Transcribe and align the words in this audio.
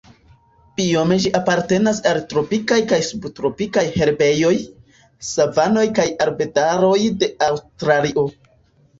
Biome 0.79 1.15
ĝi 1.23 1.31
apartenas 1.39 1.97
al 2.11 2.19
tropikaj 2.31 2.77
kaj 2.91 2.97
subtropikaj 3.07 3.83
herbejoj, 3.97 4.53
savanoj 5.27 5.83
kaj 5.99 6.07
arbedaroj 6.25 6.95
de 7.25 7.29
Aŭstralio. 7.49 8.25